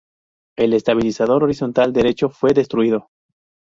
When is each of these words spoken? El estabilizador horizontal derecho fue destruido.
El 0.57 0.73
estabilizador 0.73 1.43
horizontal 1.43 1.93
derecho 1.93 2.29
fue 2.31 2.53
destruido. 2.55 3.11